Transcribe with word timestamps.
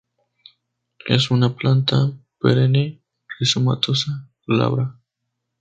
Es 1.05 1.29
una 1.29 1.55
planta 1.55 2.11
perenne, 2.39 3.03
rizomatosa, 3.39 4.27
glabra. 4.47 4.99